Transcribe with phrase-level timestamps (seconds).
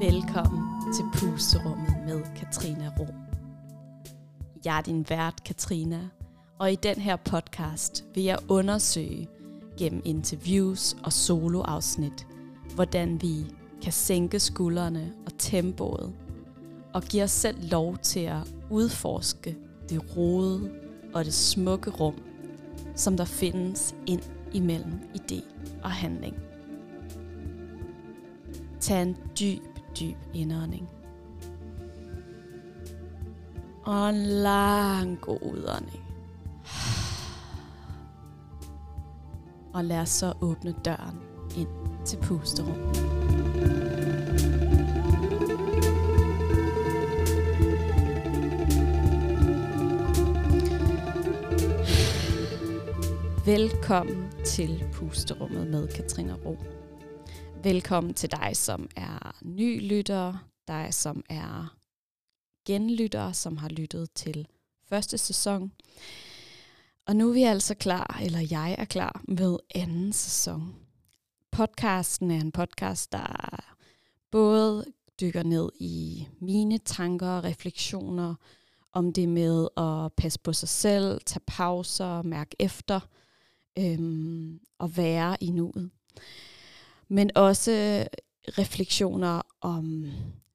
[0.00, 0.62] Velkommen
[0.94, 3.14] til Pusterummet med Katrina Rom.
[4.64, 6.00] Jeg er din vært, Katrina,
[6.58, 9.28] og i den her podcast vil jeg undersøge
[9.78, 12.26] gennem interviews og soloafsnit,
[12.74, 13.46] hvordan vi
[13.82, 16.12] kan sænke skuldrene og tempoet,
[16.92, 19.56] og give os selv lov til at udforske
[19.88, 20.70] det rode
[21.14, 22.14] og det smukke rum,
[22.94, 24.22] som der findes ind
[24.52, 25.44] imellem idé
[25.82, 26.36] og handling.
[28.86, 29.62] Tag en dyb,
[30.00, 30.88] dyb indånding.
[33.84, 36.02] Og en lang god udånding.
[39.72, 41.18] Og lad os så åbne døren
[41.56, 41.68] ind
[42.04, 42.96] til pusterummet.
[53.46, 56.56] Velkommen til Pusterummet med Katrine Ro.
[57.66, 61.76] Velkommen til dig, som er ny lytter, dig, som er
[62.66, 64.48] genlytter, som har lyttet til
[64.88, 65.72] første sæson.
[67.06, 70.74] Og nu er vi altså klar, eller jeg er klar med anden sæson.
[71.52, 73.60] Podcasten er en podcast, der
[74.30, 74.84] både
[75.20, 78.34] dykker ned i mine tanker og refleksioner
[78.92, 83.00] om det med at passe på sig selv, tage pauser, mærke efter–
[83.78, 85.90] øhm, og være i nuet.
[87.08, 88.06] Men også
[88.58, 90.04] refleksioner om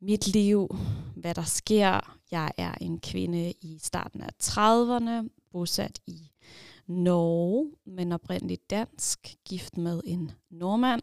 [0.00, 0.76] mit liv,
[1.16, 2.18] hvad der sker.
[2.30, 6.30] Jeg er en kvinde i starten af 30'erne, bosat i
[6.86, 11.02] Norge, men oprindeligt dansk, gift med en nordmand.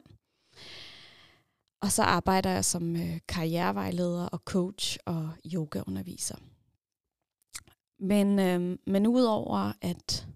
[1.81, 6.35] Og så arbejder jeg som øh, karrierevejleder og coach og yogaunderviser.
[7.99, 10.27] Men, øh, men udover at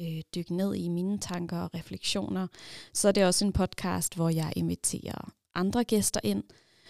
[0.00, 2.46] øh, dykke ned i mine tanker og refleksioner,
[2.92, 6.44] så er det også en podcast, hvor jeg inviterer andre gæster ind,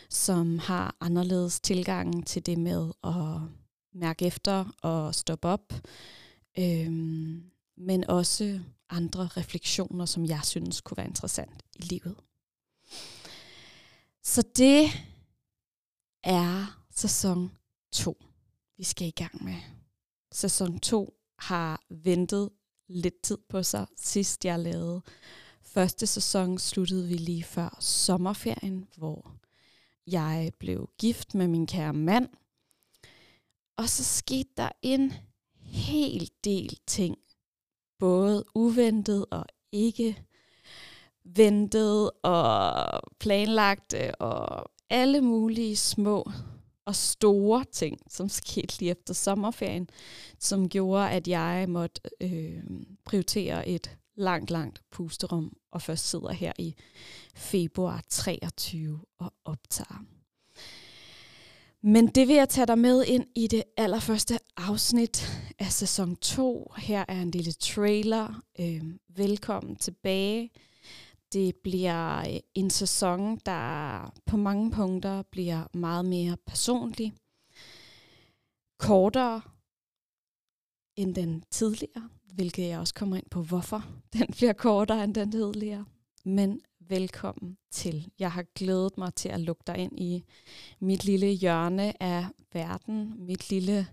[0.09, 3.41] som har anderledes tilgang til det med at
[3.95, 5.73] mærke efter og stoppe op,
[6.59, 7.43] øhm,
[7.77, 12.17] men også andre refleksioner, som jeg synes kunne være interessant i livet.
[14.23, 14.89] Så det
[16.25, 17.53] er sæson
[17.93, 18.23] 2,
[18.77, 19.57] vi skal i gang med.
[20.33, 22.51] Sæson 2 har ventet
[22.95, 23.87] lidt tid på sig.
[23.97, 25.03] Sidst jeg lavede
[25.63, 29.35] første sæson, sluttede vi lige før sommerferien, hvor
[30.07, 32.29] jeg blev gift med min kære mand.
[33.77, 35.13] Og så skete der en
[35.61, 37.19] hel del ting.
[37.99, 40.25] Både uventet og ikke
[41.25, 46.31] ventet og planlagt og alle mulige små
[46.87, 49.89] og store ting, som skete lige efter sommerferien,
[50.39, 52.63] som gjorde, at jeg måtte øh,
[53.05, 56.75] prioritere et langt, langt pusterum, og først sidder her i
[57.35, 60.05] februar 23 og optager.
[61.85, 66.73] Men det vil jeg tage dig med ind i det allerførste afsnit af sæson 2.
[66.77, 68.43] Her er en lille trailer.
[68.61, 70.51] Øh, velkommen tilbage.
[71.33, 77.13] Det bliver øh, en sæson, der på mange punkter bliver meget mere personlig,
[78.79, 79.43] kortere
[80.97, 83.85] end den tidligere, hvilket jeg også kommer ind på, hvorfor
[84.19, 85.85] den bliver kortere end den tidligere.
[86.25, 88.11] Men velkommen til.
[88.19, 90.25] Jeg har glædet mig til at lukke dig ind i
[90.81, 93.87] mit lille hjørne af verden, mit lille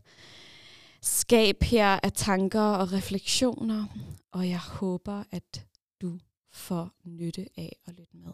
[1.01, 3.85] skab her af tanker og refleksioner,
[4.31, 5.65] og jeg håber, at
[6.01, 6.19] du
[6.51, 8.31] får nytte af at lytte med.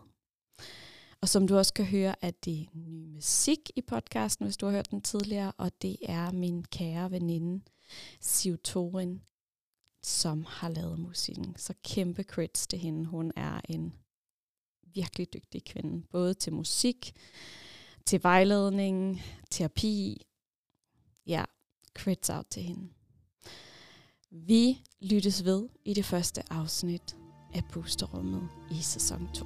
[1.21, 4.73] Og som du også kan høre, er det ny musik i podcasten, hvis du har
[4.73, 7.63] hørt den tidligere, og det er min kære veninde,
[8.19, 9.21] Siv Torin,
[10.03, 11.55] som har lavet musikken.
[11.57, 13.05] Så kæmpe credits til hende.
[13.05, 13.93] Hun er en
[14.83, 17.13] virkelig dygtig kvinde, både til musik,
[18.05, 19.21] til vejledning,
[19.51, 20.25] terapi.
[21.27, 21.43] Ja,
[21.93, 22.89] credits out til hende.
[24.31, 27.15] Vi lyttes ved i det første afsnit
[27.55, 29.45] af Pusterummet i sæson 2.